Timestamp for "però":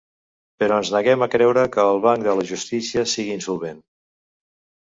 0.61-0.77